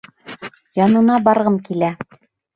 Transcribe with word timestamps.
Янына 0.79 1.19
барғым 1.29 1.61
килә. 1.69 1.93